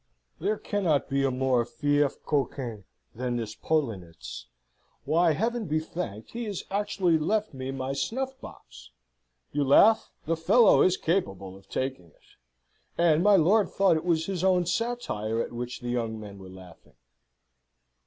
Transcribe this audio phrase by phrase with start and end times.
[0.39, 4.45] "There cannot be a more fieffe coquin than this Poellnitz.
[5.05, 8.89] Why, Heaven be thanked, he has actually left me my snuff box!
[9.51, 10.09] You laugh?
[10.25, 12.33] the fellow is capable of taking it."
[12.97, 16.49] And my lord thought it was his own satire at which the young men were
[16.49, 16.95] laughing.